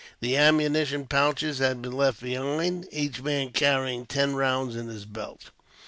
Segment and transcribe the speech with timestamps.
[0.19, 5.51] The ammunition pouches had been left behind, each man carrying ten rounds in his belt.